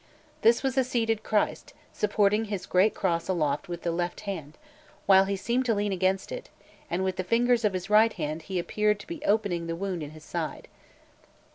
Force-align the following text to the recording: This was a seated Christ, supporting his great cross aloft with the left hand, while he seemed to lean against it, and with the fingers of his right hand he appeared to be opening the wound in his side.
This 0.41 0.63
was 0.63 0.79
a 0.79 0.83
seated 0.83 1.21
Christ, 1.21 1.75
supporting 1.93 2.45
his 2.45 2.65
great 2.65 2.95
cross 2.95 3.27
aloft 3.27 3.69
with 3.69 3.83
the 3.83 3.91
left 3.91 4.21
hand, 4.21 4.57
while 5.05 5.25
he 5.25 5.35
seemed 5.35 5.65
to 5.67 5.75
lean 5.75 5.91
against 5.91 6.31
it, 6.31 6.49
and 6.89 7.03
with 7.03 7.17
the 7.17 7.23
fingers 7.23 7.63
of 7.63 7.73
his 7.73 7.87
right 7.87 8.13
hand 8.13 8.41
he 8.41 8.57
appeared 8.57 8.99
to 9.01 9.05
be 9.05 9.21
opening 9.25 9.67
the 9.67 9.75
wound 9.75 10.01
in 10.01 10.09
his 10.09 10.23
side. 10.25 10.67